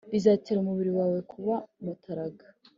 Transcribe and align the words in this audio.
Bizatera 0.11 0.57
umubiri 0.59 0.91
wawe 0.99 1.19
kuba 1.31 1.55
mutaraga. 1.83 2.45